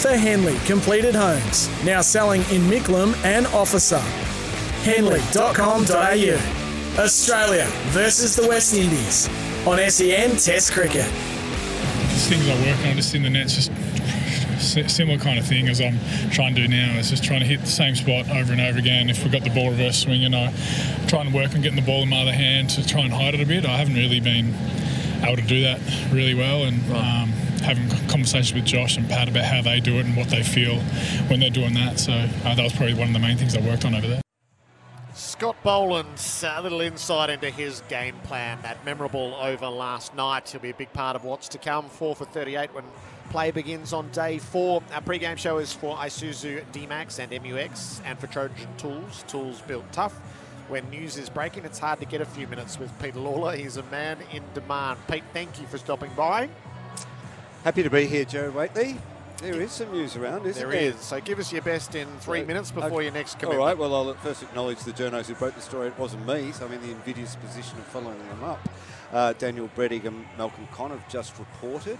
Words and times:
For 0.00 0.14
Henley 0.14 0.58
Completed 0.66 1.14
Homes, 1.14 1.70
now 1.82 2.02
selling 2.02 2.42
in 2.50 2.68
Mickleham 2.68 3.14
and 3.24 3.46
Officer. 3.48 3.98
Henley.com.au. 4.84 7.02
Australia 7.02 7.66
versus 7.88 8.36
the 8.36 8.46
West 8.46 8.74
Indies 8.74 9.26
on 9.66 9.78
SEN 9.90 10.36
Test 10.36 10.72
Cricket. 10.72 11.10
Just 12.10 12.28
things 12.28 12.46
I 12.46 12.54
work 12.66 12.78
on 12.86 12.96
just 12.96 13.14
in 13.14 13.22
the 13.22 13.30
nets, 13.30 13.54
just 13.54 13.72
similar 14.94 15.18
kind 15.18 15.38
of 15.38 15.46
thing 15.46 15.68
as 15.68 15.80
I'm 15.80 15.98
trying 16.30 16.54
to 16.54 16.62
do 16.62 16.68
now. 16.68 16.98
Is 16.98 17.08
just 17.08 17.24
trying 17.24 17.40
to 17.40 17.46
hit 17.46 17.60
the 17.60 17.66
same 17.66 17.94
spot 17.94 18.28
over 18.28 18.52
and 18.52 18.60
over 18.60 18.78
again. 18.78 19.08
If 19.08 19.22
we've 19.22 19.32
got 19.32 19.44
the 19.44 19.50
ball 19.50 19.70
reverse 19.70 19.98
swinging, 19.98 20.34
I 20.34 20.52
try 21.08 21.22
and 21.22 21.32
work 21.32 21.54
on 21.54 21.62
getting 21.62 21.76
the 21.76 21.86
ball 21.86 22.02
in 22.02 22.10
my 22.10 22.20
other 22.20 22.32
hand 22.32 22.68
to 22.70 22.86
try 22.86 23.00
and 23.00 23.12
hide 23.12 23.34
it 23.34 23.40
a 23.40 23.46
bit. 23.46 23.64
I 23.64 23.78
haven't 23.78 23.94
really 23.94 24.20
been 24.20 24.54
able 25.22 25.36
to 25.36 25.42
do 25.42 25.62
that 25.62 25.80
really 26.12 26.34
well, 26.34 26.64
and 26.64 26.82
um, 26.92 27.32
having 27.66 27.88
conversations 28.08 28.54
with 28.54 28.64
Josh 28.64 28.96
and 28.96 29.08
Pat 29.08 29.28
about 29.28 29.44
how 29.44 29.60
they 29.60 29.80
do 29.80 29.96
it 29.96 30.06
and 30.06 30.16
what 30.16 30.28
they 30.28 30.42
feel 30.42 30.78
when 31.28 31.40
they're 31.40 31.50
doing 31.50 31.74
that. 31.74 31.98
So 31.98 32.12
uh, 32.12 32.54
that 32.54 32.62
was 32.62 32.72
probably 32.72 32.94
one 32.94 33.08
of 33.08 33.12
the 33.12 33.18
main 33.18 33.36
things 33.36 33.56
I 33.56 33.60
worked 33.60 33.84
on 33.84 33.94
over 33.94 34.06
there. 34.06 34.20
Scott 35.14 35.56
Boland's 35.64 36.44
a 36.44 36.62
little 36.62 36.80
insight 36.80 37.30
into 37.30 37.50
his 37.50 37.82
game 37.88 38.14
plan. 38.24 38.58
That 38.62 38.84
memorable 38.84 39.34
over 39.34 39.66
last 39.66 40.14
night. 40.14 40.48
He'll 40.48 40.60
be 40.60 40.70
a 40.70 40.74
big 40.74 40.92
part 40.92 41.16
of 41.16 41.24
what's 41.24 41.48
to 41.48 41.58
come. 41.58 41.88
Four 41.88 42.14
for 42.14 42.24
38 42.26 42.72
when 42.72 42.84
play 43.30 43.50
begins 43.50 43.92
on 43.92 44.08
day 44.10 44.38
four. 44.38 44.82
Our 44.92 45.00
pre-game 45.00 45.36
show 45.36 45.58
is 45.58 45.72
for 45.72 45.96
Isuzu 45.96 46.70
D-Max 46.70 47.18
and 47.18 47.32
MUX 47.32 48.00
and 48.04 48.18
for 48.18 48.28
Trojan 48.28 48.68
Tools. 48.76 49.24
Tools 49.26 49.60
built 49.62 49.90
tough. 49.90 50.14
When 50.68 50.88
news 50.90 51.16
is 51.16 51.28
breaking, 51.28 51.64
it's 51.64 51.78
hard 51.78 52.00
to 52.00 52.06
get 52.06 52.20
a 52.20 52.24
few 52.24 52.46
minutes 52.46 52.78
with 52.78 52.96
Peter 53.00 53.18
Lalor. 53.18 53.56
He's 53.56 53.76
a 53.76 53.84
man 53.84 54.18
in 54.32 54.42
demand. 54.52 54.98
Pete, 55.08 55.24
thank 55.32 55.60
you 55.60 55.66
for 55.66 55.78
stopping 55.78 56.10
by. 56.16 56.48
Happy 57.66 57.82
to 57.82 57.90
be 57.90 58.06
here, 58.06 58.24
Joe 58.24 58.52
Waitley. 58.52 58.96
There 59.38 59.60
is 59.60 59.72
some 59.72 59.90
news 59.90 60.14
around, 60.14 60.46
isn't 60.46 60.62
there? 60.62 60.70
There 60.70 60.90
is. 60.92 61.00
So 61.00 61.20
give 61.20 61.40
us 61.40 61.52
your 61.52 61.62
best 61.62 61.96
in 61.96 62.06
three 62.20 62.42
so, 62.42 62.46
minutes 62.46 62.70
before 62.70 62.92
okay. 62.92 63.02
your 63.02 63.12
next 63.12 63.40
commitment. 63.40 63.60
All 63.60 63.66
right. 63.66 63.76
Well, 63.76 63.92
I'll 63.92 64.14
first 64.14 64.44
acknowledge 64.44 64.78
the 64.84 64.92
journalists 64.92 65.30
who 65.30 65.34
broke 65.34 65.56
the 65.56 65.60
story. 65.60 65.88
It 65.88 65.98
wasn't 65.98 66.24
me, 66.28 66.52
so 66.52 66.64
I'm 66.64 66.72
in 66.72 66.80
the 66.80 66.92
invidious 66.92 67.34
position 67.34 67.76
of 67.78 67.84
following 67.86 68.20
them 68.28 68.44
up. 68.44 68.68
Uh, 69.12 69.32
Daniel 69.32 69.68
Brettig 69.74 70.04
and 70.04 70.24
Malcolm 70.38 70.68
Conn 70.70 70.92
have 70.92 71.08
just 71.08 71.36
reported 71.40 71.98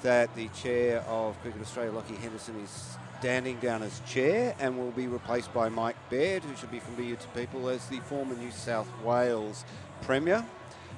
that 0.00 0.34
the 0.34 0.48
chair 0.48 1.00
of 1.00 1.38
Cricket 1.42 1.60
Australia, 1.60 1.92
Lockie 1.92 2.16
Henderson, 2.16 2.58
is 2.64 2.96
standing 3.18 3.58
down 3.58 3.82
as 3.82 4.00
chair 4.08 4.54
and 4.60 4.78
will 4.78 4.92
be 4.92 5.08
replaced 5.08 5.52
by 5.52 5.68
Mike 5.68 5.96
Baird, 6.08 6.42
who 6.42 6.56
should 6.56 6.70
be 6.70 6.80
familiar 6.80 7.16
to 7.16 7.28
people 7.36 7.68
as 7.68 7.86
the 7.88 8.00
former 8.00 8.34
New 8.34 8.50
South 8.50 8.88
Wales 9.04 9.66
Premier 10.00 10.42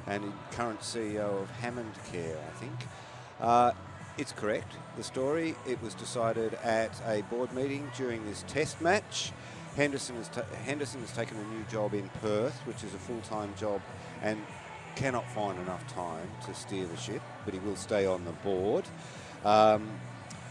and 0.07 0.33
current 0.53 0.83
CEO 0.83 1.43
of 1.43 1.51
Hammond 1.51 1.95
Care, 2.13 2.37
I 2.39 2.59
think. 2.61 2.75
Uh, 3.41 3.73
it's 4.17 4.33
correct, 4.33 4.77
the 4.97 5.03
story. 5.03 5.55
It 5.67 5.83
was 5.83 5.95
decided 5.95 6.55
at 6.63 6.93
a 7.07 7.23
board 7.23 7.53
meeting 7.53 7.91
during 7.97 8.25
this 8.27 8.45
test 8.47 8.81
match. 8.81 9.33
Henderson 9.77 10.17
has, 10.17 10.31
Henderson 10.65 11.01
has 11.01 11.13
taken 11.13 11.37
a 11.37 11.55
new 11.55 11.65
job 11.65 11.95
in 11.95 12.09
Perth, 12.21 12.57
which 12.67 12.85
is 12.85 12.95
a 12.95 12.99
full 12.99 13.21
time 13.23 13.53
job, 13.59 13.81
and 14.23 14.41
cannot 14.95 15.29
find 15.31 15.59
enough 15.59 15.93
time 15.93 16.29
to 16.47 16.55
steer 16.55 16.87
the 16.87 16.97
ship, 16.97 17.23
but 17.45 17.53
he 17.53 17.61
will 17.61 17.77
stay 17.77 18.07
on 18.07 18.25
the 18.25 18.33
board. 18.33 18.85
Um, 19.45 19.89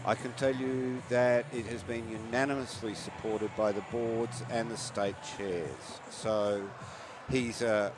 I 0.06 0.14
can 0.14 0.32
tell 0.34 0.54
you 0.54 1.02
that 1.08 1.46
it 1.50 1.64
has 1.66 1.82
been 1.82 2.10
unanimously 2.10 2.94
supported 2.94 3.50
by 3.56 3.72
the 3.72 3.80
boards 3.90 4.42
and 4.50 4.70
the 4.70 4.76
state 4.76 5.16
chairs. 5.38 6.00
So 6.10 6.62
he's 7.30 7.62
a, 7.62 7.90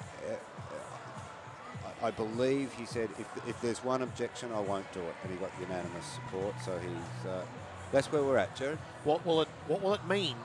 I 2.06 2.12
believe 2.12 2.72
he 2.74 2.86
said 2.86 3.08
if, 3.18 3.26
if 3.48 3.60
there's 3.60 3.82
one 3.82 4.02
objection, 4.02 4.52
I 4.52 4.60
won't 4.60 4.90
do 4.92 5.00
it, 5.00 5.14
and 5.24 5.32
he 5.32 5.38
got 5.38 5.50
unanimous 5.60 6.06
support. 6.06 6.54
So 6.64 6.78
he's 6.78 7.28
uh, 7.28 7.42
that's 7.90 8.12
where 8.12 8.22
we're 8.22 8.36
at, 8.36 8.54
Jared. 8.54 8.78
What 9.02 9.26
will 9.26 9.42
it 9.42 9.48
What 9.66 9.82
will 9.82 9.94
it 9.94 10.06
mean? 10.06 10.36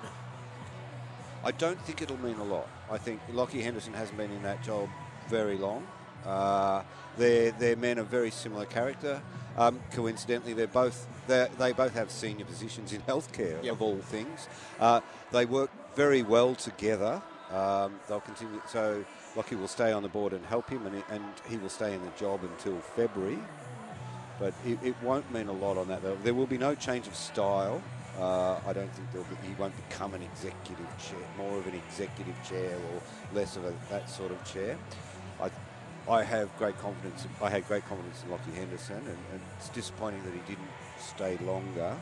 I 1.43 1.51
don't 1.51 1.79
think 1.81 2.01
it'll 2.01 2.17
mean 2.17 2.37
a 2.37 2.43
lot. 2.43 2.67
I 2.89 2.97
think 2.97 3.19
Lockie 3.31 3.61
Henderson 3.61 3.93
hasn't 3.93 4.17
been 4.17 4.31
in 4.31 4.41
that 4.41 4.63
job 4.63 4.89
very 5.27 5.57
long. 5.57 5.85
Uh, 6.25 6.81
their 7.17 7.51
their 7.51 7.75
men 7.75 7.99
are 7.99 8.03
very 8.03 8.31
similar 8.31 8.65
character. 8.65 9.21
Um, 9.55 9.79
coincidentally, 9.91 10.53
they're 10.53 10.65
both 10.65 11.07
they're, 11.27 11.49
they 11.59 11.73
both 11.73 11.93
have 11.93 12.09
senior 12.09 12.45
positions 12.45 12.91
in 12.91 13.01
healthcare 13.01 13.63
yep. 13.63 13.73
of 13.73 13.83
all 13.83 13.99
things. 13.99 14.47
Uh, 14.79 15.01
they 15.31 15.45
work 15.45 15.69
very 15.95 16.23
well 16.23 16.55
together. 16.55 17.21
Um, 17.53 17.99
they'll 18.07 18.19
continue 18.21 18.61
so. 18.67 19.05
Lockie 19.35 19.55
will 19.55 19.67
stay 19.67 19.91
on 19.91 20.03
the 20.03 20.09
board 20.09 20.33
and 20.33 20.45
help 20.45 20.69
him, 20.69 20.85
and 20.85 20.95
he, 20.95 21.03
and 21.09 21.23
he 21.47 21.57
will 21.57 21.69
stay 21.69 21.93
in 21.93 22.01
the 22.01 22.11
job 22.17 22.41
until 22.43 22.77
February. 22.79 23.39
But 24.39 24.53
it, 24.65 24.79
it 24.83 24.95
won't 25.01 25.31
mean 25.31 25.47
a 25.47 25.53
lot 25.53 25.77
on 25.77 25.87
that. 25.87 26.01
There 26.23 26.33
will 26.33 26.47
be 26.47 26.57
no 26.57 26.75
change 26.75 27.07
of 27.07 27.15
style. 27.15 27.81
Uh, 28.19 28.59
I 28.67 28.73
don't 28.73 28.91
think 28.91 29.11
be, 29.13 29.47
he 29.47 29.53
won't 29.55 29.75
become 29.89 30.13
an 30.13 30.21
executive 30.21 30.87
chair, 30.97 31.19
more 31.37 31.57
of 31.57 31.65
an 31.67 31.75
executive 31.75 32.35
chair 32.47 32.75
or 32.75 33.01
less 33.33 33.55
of 33.55 33.65
a, 33.65 33.73
that 33.89 34.09
sort 34.09 34.31
of 34.31 34.43
chair. 34.43 34.77
I, 35.39 35.49
I 36.11 36.23
have 36.23 36.55
great 36.57 36.77
confidence. 36.79 37.25
I 37.41 37.49
had 37.49 37.65
great 37.67 37.85
confidence 37.85 38.23
in 38.23 38.31
Lockie 38.31 38.51
Henderson, 38.51 38.97
and, 38.97 39.17
and 39.31 39.41
it's 39.57 39.69
disappointing 39.69 40.23
that 40.23 40.33
he 40.33 40.39
didn't 40.39 40.67
stay 40.99 41.37
longer. 41.45 41.95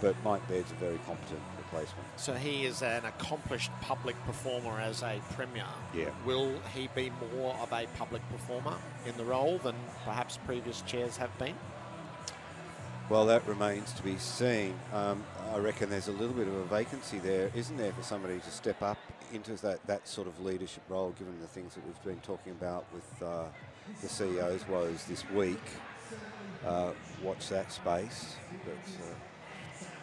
But 0.00 0.16
Mike 0.24 0.46
Baird's 0.48 0.72
a 0.72 0.74
very 0.76 0.98
competent 1.06 1.40
replacement. 1.72 2.06
So 2.16 2.34
he 2.34 2.64
is 2.64 2.82
an 2.82 3.04
accomplished 3.04 3.70
public 3.80 4.16
performer 4.24 4.80
as 4.80 5.02
a 5.02 5.20
premier. 5.34 5.64
Yeah. 5.94 6.10
Will 6.24 6.52
he 6.74 6.88
be 6.94 7.10
more 7.32 7.54
of 7.60 7.72
a 7.72 7.86
public 7.96 8.22
performer 8.30 8.76
in 9.06 9.16
the 9.16 9.24
role 9.24 9.58
than 9.58 9.74
perhaps 10.04 10.38
previous 10.46 10.82
chairs 10.82 11.16
have 11.16 11.36
been? 11.38 11.54
Well, 13.08 13.26
that 13.26 13.46
remains 13.46 13.92
to 13.94 14.02
be 14.02 14.16
seen. 14.16 14.74
Um, 14.92 15.22
I 15.52 15.58
reckon 15.58 15.90
there's 15.90 16.08
a 16.08 16.12
little 16.12 16.34
bit 16.34 16.48
of 16.48 16.54
a 16.54 16.64
vacancy 16.64 17.18
there, 17.18 17.50
isn't 17.54 17.76
there, 17.76 17.92
for 17.92 18.02
somebody 18.02 18.38
to 18.38 18.50
step 18.50 18.80
up 18.80 18.98
into 19.32 19.54
that, 19.62 19.84
that 19.86 20.06
sort 20.06 20.28
of 20.28 20.40
leadership 20.40 20.82
role, 20.88 21.14
given 21.18 21.38
the 21.40 21.48
things 21.48 21.74
that 21.74 21.84
we've 21.84 22.02
been 22.04 22.20
talking 22.20 22.52
about 22.52 22.84
with 22.94 23.22
uh, 23.22 23.44
the 24.00 24.08
CEOs 24.08 24.66
woes 24.68 25.04
this 25.04 25.28
week. 25.30 25.60
Uh, 26.64 26.92
watch 27.22 27.48
that 27.48 27.72
space. 27.72 28.36
But, 28.64 29.04
uh, 29.04 29.14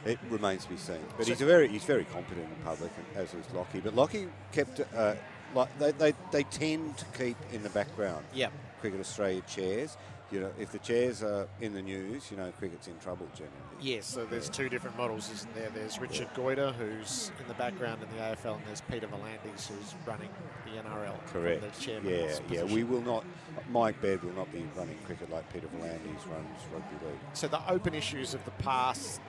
it 0.05 0.19
remains 0.29 0.63
to 0.63 0.69
be 0.69 0.77
seen. 0.77 0.99
But 1.17 1.25
so 1.25 1.31
he's 1.31 1.41
a 1.41 1.45
very 1.45 1.67
he's 1.67 1.83
very 1.83 2.05
competent 2.05 2.47
in 2.47 2.63
public, 2.63 2.91
as 3.15 3.33
is 3.33 3.45
Lockie. 3.53 3.79
But 3.79 3.95
Lockie 3.95 4.27
kept 4.51 4.81
uh, 4.95 5.15
like 5.53 5.79
they, 5.79 5.91
they, 5.91 6.13
they 6.31 6.43
tend 6.43 6.97
to 6.97 7.05
keep 7.17 7.37
in 7.51 7.63
the 7.63 7.69
background. 7.69 8.25
Yep. 8.33 8.51
Cricket 8.81 8.99
Australia 8.99 9.41
chairs 9.41 9.97
you 10.31 10.39
know, 10.39 10.51
if 10.59 10.71
the 10.71 10.79
chairs 10.79 11.23
are 11.23 11.47
in 11.61 11.73
the 11.73 11.81
news, 11.81 12.29
you 12.29 12.37
know, 12.37 12.51
cricket's 12.59 12.87
in 12.87 12.97
trouble 12.99 13.27
generally. 13.33 13.55
Yes, 13.81 14.05
so 14.05 14.25
there's 14.25 14.47
yeah. 14.47 14.53
two 14.53 14.69
different 14.69 14.97
models, 14.97 15.31
isn't 15.31 15.55
there? 15.55 15.69
There's 15.73 15.99
Richard 15.99 16.27
yeah. 16.31 16.43
Goyder, 16.43 16.73
who's 16.75 17.31
in 17.39 17.47
the 17.47 17.53
background 17.55 18.01
in 18.03 18.09
the 18.15 18.23
AFL, 18.23 18.57
and 18.57 18.65
there's 18.67 18.81
Peter 18.81 19.07
V'landys, 19.07 19.67
who's 19.67 19.95
running 20.05 20.29
the 20.65 20.81
NRL. 20.81 21.25
Correct. 21.27 21.63
yeah, 21.87 22.39
yeah. 22.49 22.63
We 22.63 22.83
will 22.83 23.01
not. 23.01 23.23
Mike 23.69 23.99
Baird 24.01 24.23
will 24.23 24.33
not 24.33 24.51
be 24.51 24.65
running 24.75 24.97
cricket 25.05 25.31
like 25.31 25.51
Peter 25.51 25.67
V'landys 25.67 26.29
runs 26.29 26.59
rugby 26.73 27.05
league. 27.05 27.19
So 27.33 27.47
the 27.47 27.67
open 27.69 27.93
issues 27.93 28.33
of 28.33 28.43
the 28.45 28.51
past 28.51 29.21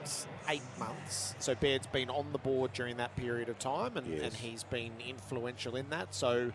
eight 0.49 0.61
months. 0.77 1.35
So 1.39 1.55
Baird's 1.55 1.87
been 1.87 2.09
on 2.09 2.31
the 2.31 2.37
board 2.37 2.73
during 2.73 2.97
that 2.97 3.15
period 3.15 3.49
of 3.49 3.57
time, 3.57 3.97
and, 3.97 4.05
yes. 4.05 4.21
and 4.23 4.33
he's 4.33 4.63
been 4.63 4.91
influential 5.07 5.75
in 5.75 5.89
that. 5.89 6.13
So 6.13 6.51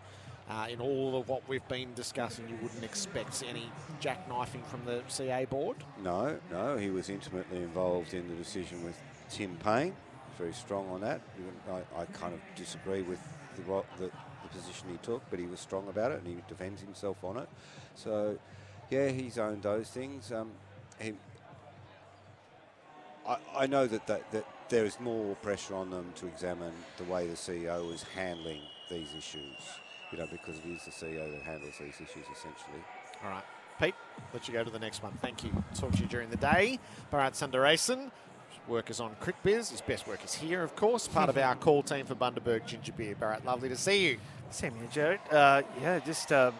uh, 0.49 0.67
in 0.69 0.79
all 0.79 1.19
of 1.19 1.27
what 1.27 1.47
we've 1.49 1.67
been 1.67 1.93
discussing, 1.93 2.47
you 2.47 2.57
wouldn't 2.61 2.83
expect 2.83 3.43
any 3.47 3.69
jackknifing 4.01 4.65
from 4.65 4.85
the 4.85 5.01
CA 5.07 5.45
board? 5.45 5.77
No, 6.01 6.39
no. 6.49 6.77
He 6.77 6.89
was 6.89 7.09
intimately 7.09 7.57
involved 7.57 8.13
in 8.13 8.27
the 8.29 8.35
decision 8.35 8.83
with 8.83 8.97
Tim 9.29 9.57
Paine. 9.57 9.95
Very 10.37 10.53
strong 10.53 10.89
on 10.89 11.01
that. 11.01 11.21
I, 11.69 12.01
I 12.01 12.05
kind 12.05 12.33
of 12.33 12.39
disagree 12.55 13.01
with 13.01 13.19
the, 13.55 13.63
the, 13.97 14.05
the, 14.05 14.11
position 14.49 14.87
he 14.89 14.97
took, 14.99 15.21
but 15.29 15.39
he 15.39 15.45
was 15.45 15.59
strong 15.59 15.89
about 15.89 16.13
it 16.13 16.19
and 16.19 16.27
he 16.27 16.37
defends 16.47 16.81
himself 16.81 17.21
on 17.21 17.35
it. 17.35 17.49
So, 17.95 18.39
yeah, 18.89 19.09
he's 19.09 19.37
owned 19.37 19.63
those 19.63 19.89
things. 19.89 20.31
Um, 20.31 20.51
he, 21.01 21.13
I, 23.27 23.37
I 23.57 23.67
know 23.67 23.87
that, 23.87 24.07
that, 24.07 24.31
that 24.31 24.45
there 24.69 24.85
is 24.85 25.01
more 25.01 25.35
pressure 25.35 25.75
on 25.75 25.89
them 25.89 26.13
to 26.15 26.27
examine 26.27 26.71
the 26.97 27.03
way 27.03 27.27
the 27.27 27.33
CEO 27.33 27.93
is 27.93 28.03
handling 28.03 28.61
these 28.89 29.09
issues 29.17 29.79
you 30.11 30.17
know, 30.17 30.27
because 30.31 30.55
it 30.57 30.65
is 30.69 30.85
the 30.85 30.91
CEO 30.91 31.31
that 31.31 31.41
handles 31.43 31.77
these 31.79 31.95
issues 31.95 32.25
essentially. 32.31 32.81
All 33.23 33.29
right. 33.29 33.43
Pete, 33.79 33.95
let 34.33 34.47
you 34.47 34.53
go 34.53 34.63
to 34.63 34.71
the 34.71 34.79
next 34.79 35.03
one. 35.03 35.13
Thank 35.21 35.43
you. 35.43 35.51
Talk 35.75 35.91
to 35.93 35.99
you 35.99 36.07
during 36.07 36.29
the 36.29 36.37
day. 36.37 36.79
Bharat 37.13 37.33
Sundaresan, 37.33 38.09
workers 38.67 38.99
on 38.99 39.15
Cricbuzz. 39.21 39.69
His 39.71 39.81
best 39.81 40.07
work 40.07 40.23
is 40.25 40.33
here, 40.33 40.63
of 40.63 40.75
course. 40.75 41.07
Part 41.07 41.29
of 41.29 41.37
our 41.37 41.55
call 41.65 41.83
team 41.83 42.05
for 42.05 42.15
Bundaberg 42.15 42.65
Ginger 42.65 42.93
Beer. 42.93 43.15
Bharat, 43.15 43.45
lovely 43.45 43.69
to 43.69 43.75
see 43.75 44.07
you. 44.07 44.17
Same 44.49 44.73
here, 44.75 44.87
Jared. 44.91 45.19
Uh, 45.29 45.61
yeah, 45.81 45.99
just 45.99 46.31
uh, 46.31 46.51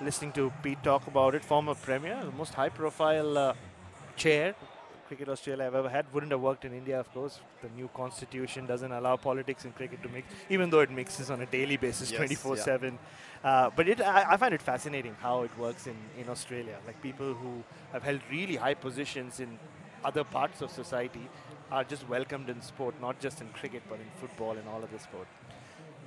listening 0.00 0.32
to 0.32 0.52
Pete 0.62 0.82
talk 0.82 1.06
about 1.06 1.34
it. 1.34 1.44
Former 1.44 1.74
Premier, 1.74 2.18
the 2.24 2.32
most 2.32 2.54
high-profile 2.54 3.38
uh, 3.38 3.54
chair 4.16 4.54
Cricket 5.10 5.28
Australia 5.28 5.64
I've 5.66 5.74
ever 5.74 5.88
had. 5.88 6.06
Wouldn't 6.14 6.30
have 6.30 6.40
worked 6.40 6.64
in 6.64 6.72
India, 6.72 7.00
of 7.00 7.12
course. 7.12 7.40
The 7.62 7.68
new 7.70 7.88
constitution 7.92 8.64
doesn't 8.64 8.92
allow 8.92 9.16
politics 9.16 9.64
and 9.64 9.74
cricket 9.74 10.04
to 10.04 10.08
mix, 10.08 10.28
even 10.48 10.70
though 10.70 10.82
it 10.86 10.90
mixes 10.98 11.32
on 11.32 11.40
a 11.40 11.46
daily 11.46 11.76
basis, 11.76 12.12
Yes, 12.12 12.20
24/7. 12.20 12.96
Uh, 13.42 13.70
but 13.74 13.88
it, 13.88 14.00
I, 14.00 14.34
I 14.34 14.36
find 14.36 14.54
it 14.54 14.62
fascinating 14.62 15.16
how 15.20 15.42
it 15.42 15.58
works 15.58 15.88
in, 15.88 15.96
in 16.16 16.28
Australia. 16.28 16.76
Like 16.86 17.02
people 17.02 17.34
who 17.34 17.64
have 17.92 18.04
held 18.04 18.20
really 18.30 18.54
high 18.54 18.74
positions 18.74 19.40
in 19.40 19.58
other 20.04 20.22
parts 20.22 20.62
of 20.62 20.70
society 20.70 21.26
are 21.72 21.82
just 21.82 22.08
welcomed 22.08 22.48
in 22.48 22.62
sport, 22.62 22.94
not 23.00 23.18
just 23.18 23.40
in 23.40 23.48
cricket, 23.48 23.82
but 23.88 23.98
in 23.98 24.10
football 24.20 24.52
and 24.62 24.68
all 24.68 24.84
of 24.84 24.92
the 24.92 25.00
sport. 25.08 25.26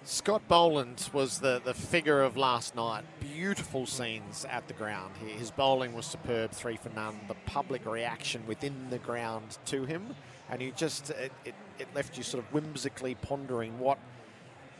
Scott 0.05 0.45
Boland 0.50 1.09
was 1.13 1.39
the, 1.39 1.61
the 1.63 1.73
figure 1.73 2.21
of 2.21 2.35
last 2.35 2.75
night. 2.75 3.05
Beautiful 3.21 3.85
scenes 3.85 4.45
at 4.50 4.67
the 4.67 4.73
ground. 4.73 5.15
His 5.15 5.50
bowling 5.50 5.94
was 5.94 6.05
superb, 6.05 6.51
three 6.51 6.75
for 6.75 6.89
none. 6.89 7.17
The 7.29 7.35
public 7.45 7.85
reaction 7.85 8.44
within 8.45 8.89
the 8.89 8.97
ground 8.97 9.57
to 9.67 9.85
him, 9.85 10.13
and 10.50 10.61
you 10.61 10.73
just 10.75 11.09
it, 11.11 11.31
it, 11.45 11.55
it 11.79 11.88
left 11.95 12.17
you 12.17 12.23
sort 12.23 12.44
of 12.44 12.51
whimsically 12.51 13.15
pondering 13.15 13.79
what 13.79 13.97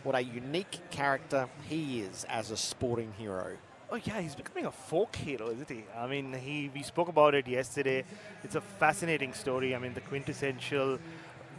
what 0.04 0.14
a 0.14 0.22
unique 0.22 0.80
character 0.92 1.48
he 1.70 2.02
is 2.02 2.26
as 2.28 2.52
a 2.52 2.58
sporting 2.58 3.14
hero. 3.18 3.56
Oh 3.90 4.00
yeah, 4.04 4.20
he's 4.20 4.36
becoming 4.36 4.66
a 4.66 4.72
folk 4.72 5.16
hero, 5.16 5.50
isn't 5.52 5.70
he? 5.70 5.86
I 5.96 6.06
mean, 6.06 6.34
he 6.34 6.70
we 6.74 6.84
spoke 6.84 7.08
about 7.08 7.34
it 7.34 7.48
yesterday. 7.48 8.04
It's 8.44 8.56
a 8.56 8.62
fascinating 8.62 9.34
story. 9.34 9.74
I 9.74 9.80
mean, 9.80 9.94
the 9.94 10.02
quintessential 10.02 11.00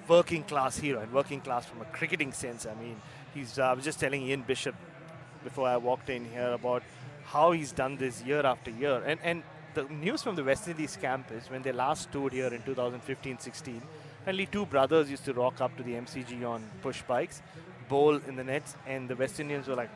working 0.06 0.42
class 0.42 0.76
hero 0.76 1.00
and 1.00 1.10
working 1.14 1.40
class 1.40 1.64
from 1.64 1.80
a 1.80 1.86
cricketing 1.86 2.34
sense. 2.34 2.66
I 2.66 2.74
mean, 2.74 3.00
he's. 3.34 3.58
Uh, 3.58 3.64
I 3.64 3.72
was 3.74 3.84
just 3.84 4.00
telling 4.00 4.22
Ian 4.22 4.42
Bishop 4.42 4.74
before 5.42 5.68
I 5.68 5.76
walked 5.76 6.08
in 6.10 6.24
here 6.30 6.52
about 6.52 6.82
how 7.24 7.52
he's 7.52 7.72
done 7.72 7.96
this 7.96 8.22
year 8.22 8.46
after 8.46 8.70
year. 8.70 9.02
And 9.04 9.20
and 9.22 9.42
the 9.74 9.84
news 9.84 10.22
from 10.22 10.36
the 10.36 10.44
West 10.44 10.68
Indies 10.68 10.96
camp 10.96 11.30
is 11.32 11.50
when 11.50 11.62
they 11.62 11.72
last 11.72 12.12
toured 12.12 12.32
here 12.32 12.46
in 12.46 12.62
2015-16, 12.62 13.82
only 14.26 14.46
two 14.46 14.66
brothers 14.66 15.10
used 15.10 15.24
to 15.24 15.34
rock 15.34 15.60
up 15.60 15.76
to 15.76 15.82
the 15.82 15.92
MCG 15.94 16.48
on 16.48 16.64
push 16.80 17.02
bikes, 17.02 17.42
bowl 17.88 18.20
in 18.28 18.36
the 18.36 18.44
nets, 18.44 18.76
and 18.86 19.08
the 19.08 19.16
West 19.16 19.40
Indians 19.40 19.66
were 19.66 19.74
like, 19.74 19.90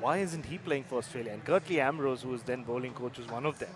why 0.00 0.18
isn't 0.18 0.46
he 0.46 0.58
playing 0.58 0.84
for 0.84 0.98
Australia? 0.98 1.32
And 1.32 1.44
Curtly 1.44 1.80
Ambrose, 1.80 2.22
who 2.22 2.30
was 2.30 2.42
then 2.42 2.62
bowling 2.64 2.94
coach, 2.94 3.18
was 3.18 3.28
one 3.28 3.46
of 3.46 3.58
them. 3.58 3.70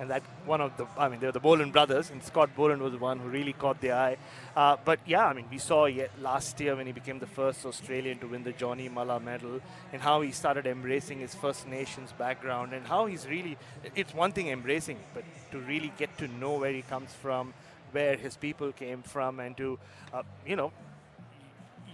And 0.00 0.08
that 0.08 0.22
one 0.46 0.62
of 0.62 0.74
the, 0.78 0.86
I 0.96 1.10
mean, 1.10 1.20
they 1.20 1.26
were 1.26 1.32
the 1.32 1.40
Boland 1.40 1.74
brothers, 1.74 2.10
and 2.10 2.22
Scott 2.22 2.56
Boland 2.56 2.80
was 2.80 2.92
the 2.92 2.98
one 2.98 3.18
who 3.18 3.28
really 3.28 3.52
caught 3.52 3.82
the 3.82 3.92
eye. 3.92 4.16
Uh, 4.56 4.78
but 4.82 4.98
yeah, 5.06 5.26
I 5.26 5.34
mean, 5.34 5.44
we 5.50 5.58
saw 5.58 5.90
last 6.22 6.58
year 6.58 6.74
when 6.74 6.86
he 6.86 6.92
became 6.92 7.18
the 7.18 7.26
first 7.26 7.66
Australian 7.66 8.18
to 8.20 8.26
win 8.26 8.42
the 8.42 8.52
Johnny 8.52 8.88
Mullagh 8.88 9.22
medal, 9.22 9.60
and 9.92 10.00
how 10.00 10.22
he 10.22 10.32
started 10.32 10.66
embracing 10.66 11.20
his 11.20 11.34
First 11.34 11.68
Nations 11.68 12.12
background, 12.12 12.72
and 12.72 12.86
how 12.86 13.04
he's 13.04 13.28
really, 13.28 13.58
it's 13.94 14.14
one 14.14 14.32
thing 14.32 14.48
embracing 14.48 14.96
it, 14.96 15.06
but 15.12 15.24
to 15.52 15.58
really 15.58 15.92
get 15.98 16.16
to 16.16 16.28
know 16.28 16.56
where 16.56 16.72
he 16.72 16.80
comes 16.80 17.12
from, 17.12 17.52
where 17.92 18.16
his 18.16 18.38
people 18.38 18.72
came 18.72 19.02
from, 19.02 19.38
and 19.38 19.54
to, 19.58 19.78
uh, 20.14 20.22
you 20.46 20.56
know, 20.56 20.72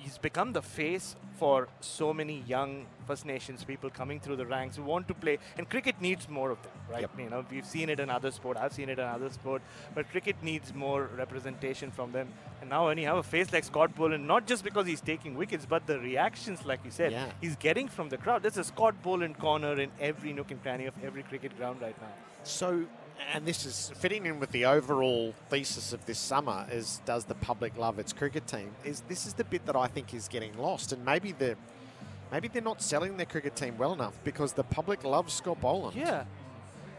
he's 0.07 0.19
become 0.19 0.53
the 0.53 0.63
face 0.63 1.17
for 1.37 1.67
so 1.81 2.15
many 2.15 2.37
young 2.47 2.87
First 3.09 3.27
Nations 3.27 3.65
people 3.65 3.91
coming 3.91 4.21
through 4.21 4.37
the 4.37 4.47
ranks 4.47 4.77
who 4.77 4.85
want 4.85 5.09
to 5.09 5.15
play. 5.15 5.39
And 5.59 5.69
cricket 5.69 5.97
needs 6.01 6.29
more 6.29 6.51
of 6.53 6.63
them, 6.63 6.71
right? 6.91 7.01
Yep. 7.01 7.11
You 7.19 7.31
know, 7.31 7.45
we've 7.51 7.67
seen 7.67 7.89
it 7.89 7.99
in 7.99 8.09
other 8.09 8.31
sport. 8.31 8.57
I've 8.57 8.73
seen 8.73 8.89
it 8.89 9.01
in 9.01 9.05
other 9.05 9.31
sport, 9.31 9.63
but 9.97 10.09
cricket 10.13 10.37
needs 10.43 10.73
more 10.73 11.11
representation 11.17 11.91
from 11.91 12.13
them. 12.13 12.29
And 12.61 12.71
now 12.71 12.87
when 12.87 12.99
you 12.99 13.07
have 13.09 13.17
a 13.17 13.23
face 13.25 13.53
like 13.53 13.65
Scott 13.65 13.97
Boland, 13.97 14.29
not 14.29 14.47
just 14.47 14.63
because 14.63 14.87
he's 14.87 15.01
taking 15.01 15.35
wickets, 15.37 15.67
but 15.69 15.87
the 15.89 15.99
reactions, 15.99 16.65
like 16.65 16.85
you 16.85 16.93
said, 16.93 17.11
Yeah. 17.11 17.27
he's 17.41 17.57
getting 17.57 17.89
from 17.89 18.09
the 18.09 18.17
crowd. 18.17 18.43
There's 18.45 18.59
a 18.59 18.65
Scott 18.65 19.03
Boland 19.03 19.39
corner 19.41 19.75
in 19.81 19.91
every 20.01 20.33
nook 20.33 20.53
and 20.53 20.63
cranny 20.63 20.87
of 20.87 20.95
every 21.05 21.25
cricket 21.25 21.57
ground 21.59 21.81
right 21.83 22.01
now. 22.01 22.13
So, 22.45 22.85
and 23.33 23.47
this 23.47 23.67
is 23.67 23.93
fitting 23.97 24.27
in 24.27 24.41
with 24.41 24.51
the 24.51 24.65
overall 24.65 25.35
thesis 25.49 25.93
of 25.93 26.05
this 26.07 26.19
summer: 26.19 26.67
is 26.71 27.01
does 27.05 27.25
the 27.25 27.35
public 27.35 27.77
love 27.77 27.99
its 27.99 28.13
cricket 28.13 28.47
team? 28.47 28.71
Is 28.85 29.03
this 29.09 29.27
is 29.27 29.35
the 29.35 29.45
bit 29.45 29.67
that 29.67 29.77
I 29.77 29.87
think 29.87 30.15
is 30.15 30.29
getting 30.29 30.57
lost, 30.59 30.93
and 30.93 31.05
maybe 31.05 31.33
the 31.33 31.57
maybe 32.31 32.49
they're 32.49 32.63
not 32.63 32.83
selling 32.83 33.17
their 33.17 33.27
cricket 33.27 33.57
team 33.57 33.77
well 33.79 33.93
enough 33.93 34.19
because 34.25 34.53
the 34.53 34.65
public 34.65 35.05
loves 35.05 35.35
Scott 35.35 35.61
Boland. 35.61 35.97
Yeah. 35.97 36.25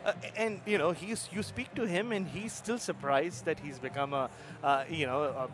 Uh, 0.06 0.14
and 0.38 0.62
you 0.66 0.78
know 0.78 0.92
he's 0.92 1.28
you 1.34 1.44
speak 1.44 1.74
to 1.76 1.86
him 1.86 2.12
and 2.12 2.28
he's 2.28 2.54
still 2.54 2.78
surprised 2.78 3.46
that 3.46 3.60
he's 3.60 3.78
become 3.78 4.14
a 4.14 4.30
uh, 4.64 4.84
you 4.90 5.06
know 5.06 5.24
a, 5.24 5.50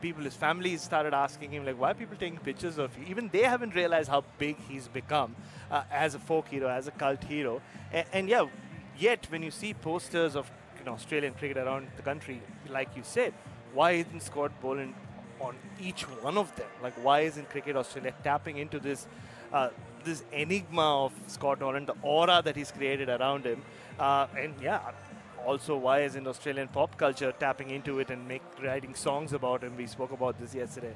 people 0.00 0.22
his 0.22 0.34
family 0.34 0.76
started 0.76 1.12
asking 1.12 1.50
him 1.50 1.64
like 1.66 1.78
why 1.78 1.90
are 1.90 1.94
people 1.94 2.16
taking 2.16 2.38
pictures 2.38 2.78
of 2.78 2.96
you 2.98 3.04
even 3.08 3.28
they 3.32 3.42
haven't 3.42 3.74
realized 3.74 4.08
how 4.08 4.24
big 4.38 4.56
he's 4.68 4.88
become 4.88 5.34
uh, 5.70 5.82
as 5.90 6.14
a 6.14 6.18
folk 6.18 6.48
hero 6.48 6.68
as 6.68 6.86
a 6.86 6.90
cult 6.92 7.22
hero 7.24 7.60
and, 7.92 8.06
and 8.12 8.28
yeah 8.28 8.46
yet 8.98 9.26
when 9.30 9.42
you 9.42 9.50
see 9.50 9.74
posters 9.74 10.36
of 10.36 10.50
you 10.78 10.84
know, 10.84 10.92
Australian 10.92 11.34
cricket 11.34 11.56
around 11.56 11.88
the 11.96 12.02
country 12.02 12.40
like 12.68 12.88
you 12.96 13.02
said 13.02 13.32
why 13.74 13.90
isn't 13.92 14.22
Scott 14.22 14.52
Boland 14.60 14.94
on 15.40 15.56
each 15.80 16.02
one 16.22 16.38
of 16.38 16.54
them? 16.56 16.68
Like 16.82 16.94
why 17.02 17.20
isn't 17.20 17.50
Cricket 17.50 17.76
Australia 17.76 18.14
tapping 18.22 18.58
into 18.58 18.78
this 18.78 19.06
uh, 19.52 19.70
this 20.04 20.22
enigma 20.32 21.04
of 21.04 21.12
Scott 21.26 21.58
Boland 21.58 21.88
the 21.88 21.94
aura 22.02 22.40
that 22.44 22.56
he's 22.56 22.70
created 22.70 23.08
around 23.08 23.44
him? 23.44 23.62
Uh, 23.98 24.26
and 24.38 24.54
yeah 24.62 24.80
also 25.44 25.76
why 25.76 26.00
isn't 26.00 26.26
Australian 26.26 26.68
pop 26.68 26.96
culture 26.96 27.32
tapping 27.38 27.70
into 27.70 27.98
it 27.98 28.10
and 28.10 28.26
make 28.26 28.42
writing 28.62 28.94
songs 28.94 29.32
about 29.32 29.62
him? 29.62 29.76
We 29.76 29.86
spoke 29.86 30.12
about 30.12 30.40
this 30.40 30.54
yesterday 30.54 30.94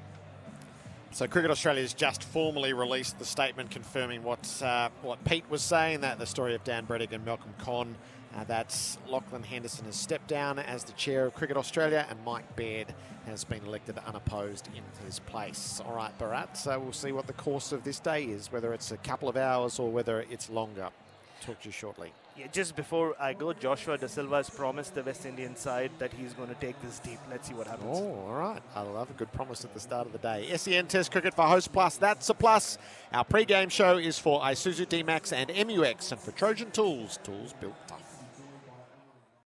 So 1.11 1.27
Cricket 1.27 1.51
Australia 1.51 1.83
has 1.83 1.95
just 1.95 2.23
formally 2.23 2.73
released 2.73 3.19
the 3.19 3.25
statement 3.25 3.71
confirming 3.71 4.23
what 4.23 4.63
uh, 4.63 4.91
what 5.03 5.25
Pete 5.25 5.49
was 5.51 5.63
saying 5.63 6.03
that 6.03 6.19
the 6.19 6.27
story 6.27 6.55
of 6.55 6.63
Dan 6.65 6.87
Brettig 6.87 7.13
and 7.13 7.25
Malcolm 7.25 7.55
Conn. 7.59 7.97
Uh, 8.37 8.45
that's 8.45 8.99
Lachlan 9.09 9.43
Henderson 9.43 9.87
has 9.87 9.97
stepped 9.97 10.29
down 10.29 10.59
as 10.59 10.85
the 10.85 10.93
chair 10.93 11.27
of 11.27 11.35
Cricket 11.35 11.57
Australia, 11.57 12.07
and 12.11 12.19
Mike 12.25 12.57
Baird 12.57 12.95
has 13.25 13.43
been 13.43 13.65
elected 13.65 13.99
unopposed 14.07 14.69
in 14.77 14.83
his 15.05 15.19
place. 15.21 15.81
All 15.85 15.95
right, 15.95 16.17
Bharat. 16.19 16.57
So 16.57 16.79
we'll 16.79 16.93
see 16.93 17.11
what 17.11 17.27
the 17.27 17.33
course 17.33 17.73
of 17.73 17.85
this 17.85 17.99
day 18.01 18.25
is, 18.25 18.53
whether 18.53 18.75
it's 18.75 18.93
a 18.93 18.99
couple 18.99 19.29
of 19.29 19.37
hours 19.37 19.79
or 19.79 19.91
whether 19.91 20.21
it's 20.31 20.51
longer. 20.51 20.91
Talk 21.41 21.61
to 21.63 21.69
you 21.69 21.73
shortly. 21.73 22.13
Just 22.53 22.77
before 22.77 23.15
I 23.21 23.33
go 23.33 23.53
Joshua 23.53 23.99
Da 23.99 24.07
Silva 24.07 24.37
has 24.37 24.51
promised 24.51 24.95
the 24.95 25.03
West 25.03 25.27
Indian 25.27 25.57
side 25.57 25.91
that 25.99 26.13
he's 26.13 26.33
going 26.35 26.49
to 26.49 26.55
take 26.57 26.81
this 26.83 26.99
deep 27.01 27.19
let's 27.31 27.49
see 27.49 27.55
what 27.55 27.67
happens 27.67 27.99
Oh, 27.99 28.27
all 28.29 28.35
right. 28.35 28.63
I 28.75 28.83
love 28.83 29.11
a 29.11 29.15
good 29.15 29.33
promise 29.33 29.65
at 29.65 29.75
the 29.75 29.81
start 29.81 30.07
of 30.07 30.13
the 30.13 30.19
day. 30.19 30.57
SEN 30.57 30.87
Test 30.87 31.11
Cricket 31.11 31.35
for 31.35 31.43
Host 31.47 31.73
Plus. 31.73 31.97
That's 31.97 32.29
a 32.29 32.35
plus. 32.35 32.79
Our 33.13 33.25
pre-game 33.25 33.69
show 33.69 33.97
is 33.99 34.19
for 34.19 34.41
Isuzu 34.41 34.89
D-Max 34.89 35.33
and 35.33 35.51
MUX 35.51 36.13
and 36.13 36.21
for 36.21 36.31
Trojan 36.33 36.71
Tools. 36.71 37.19
Tools 37.23 37.55
built 37.61 37.75
tough. 37.87 38.08